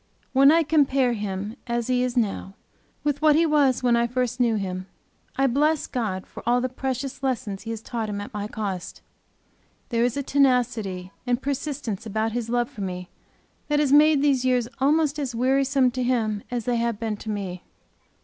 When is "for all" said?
6.25-6.59